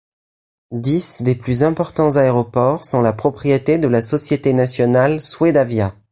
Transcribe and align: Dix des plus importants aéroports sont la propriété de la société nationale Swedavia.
Dix 0.73 1.17
des 1.21 1.35
plus 1.35 1.61
importants 1.61 2.15
aéroports 2.15 2.85
sont 2.85 3.03
la 3.03 3.13
propriété 3.13 3.77
de 3.77 3.87
la 3.87 4.01
société 4.01 4.51
nationale 4.51 5.21
Swedavia. 5.21 5.93